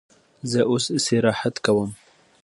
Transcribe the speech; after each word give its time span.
زه 0.51 0.59
اوس 0.71 0.85
استراحت 0.97 1.55
کوم. 1.65 1.89